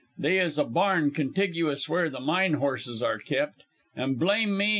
[0.17, 3.61] They is a barn contiguous, where the mine horses are kep',
[3.95, 4.69] and, blame me!